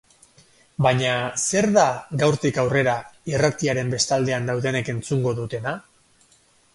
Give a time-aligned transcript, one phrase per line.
[0.85, 1.09] Baina
[1.47, 1.83] zer da,
[2.23, 2.95] gaurtik aurrera,
[3.33, 5.75] irratiaren bestaldean daudenek entzungo dutena?